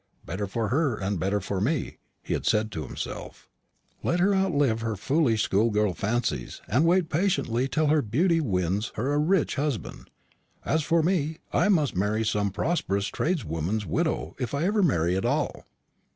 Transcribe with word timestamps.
"Better 0.25 0.47
for 0.47 0.69
her, 0.69 0.95
and 0.97 1.19
better 1.19 1.39
for 1.39 1.61
me," 1.61 1.97
he 2.23 2.33
had 2.33 2.43
said 2.43 2.71
to 2.71 2.87
himself: 2.87 3.47
"let 4.01 4.19
her 4.19 4.33
outlive 4.33 4.81
her 4.81 4.95
foolish 4.95 5.43
schoolgirl 5.43 5.93
fancies, 5.93 6.59
and 6.67 6.85
wait 6.87 7.07
patiently 7.07 7.67
till 7.67 7.85
her 7.85 8.01
beauty 8.01 8.39
wins 8.41 8.91
her 8.95 9.13
a 9.13 9.19
rich 9.19 9.57
husband. 9.57 10.09
As 10.65 10.81
for 10.81 11.03
me, 11.03 11.37
I 11.53 11.69
must 11.69 11.95
marry 11.95 12.25
some 12.25 12.49
prosperous 12.49 13.05
tradesman's 13.09 13.85
widow, 13.85 14.35
if 14.39 14.55
I 14.55 14.63
ever 14.63 14.81
marry 14.81 15.15
at 15.15 15.23
all." 15.23 15.65